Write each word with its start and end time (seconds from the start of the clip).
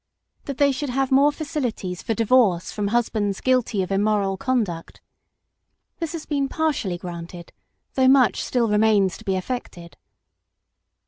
That 0.45 0.57
they 0.57 0.71
should 0.71 0.89
have 0.89 1.11
more 1.11 1.31
facilities 1.31 2.01
for 2.01 2.15
divorce 2.15 2.71
from 2.71 2.87
husbands 2.87 3.39
guilty 3.39 3.83
of 3.83 3.91
immoral 3.91 4.35
conduct. 4.35 4.99
This 5.99 6.13
has 6.13 6.25
been 6.25 6.49
partially 6.49 6.97
granted, 6.97 7.53
though 7.93 8.07
much 8.07 8.43
still 8.43 8.67
remains 8.67 9.15
to 9.19 9.23
be 9.25 9.35
effected. 9.37 9.97